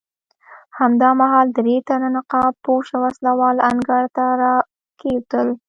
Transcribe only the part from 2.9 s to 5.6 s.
وسله وال انګړ ته راکېوتل.